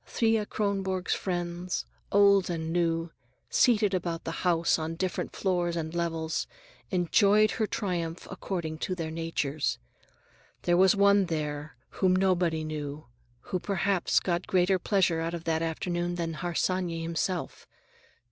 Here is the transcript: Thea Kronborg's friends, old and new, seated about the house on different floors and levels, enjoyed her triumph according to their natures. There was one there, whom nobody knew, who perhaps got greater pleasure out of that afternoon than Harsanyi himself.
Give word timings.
Thea 0.03 0.47
Kronborg's 0.47 1.13
friends, 1.13 1.85
old 2.11 2.49
and 2.49 2.73
new, 2.73 3.11
seated 3.51 3.93
about 3.93 4.23
the 4.23 4.31
house 4.41 4.79
on 4.79 4.95
different 4.95 5.35
floors 5.35 5.75
and 5.75 5.93
levels, 5.93 6.47
enjoyed 6.89 7.51
her 7.51 7.67
triumph 7.67 8.27
according 8.31 8.79
to 8.79 8.95
their 8.95 9.11
natures. 9.11 9.77
There 10.63 10.75
was 10.75 10.95
one 10.95 11.25
there, 11.27 11.75
whom 11.89 12.15
nobody 12.15 12.63
knew, 12.63 13.09
who 13.41 13.59
perhaps 13.59 14.19
got 14.19 14.47
greater 14.47 14.79
pleasure 14.79 15.19
out 15.21 15.35
of 15.35 15.43
that 15.43 15.61
afternoon 15.61 16.15
than 16.15 16.33
Harsanyi 16.33 17.03
himself. 17.03 17.67